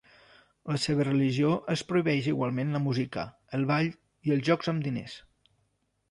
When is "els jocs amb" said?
4.37-4.87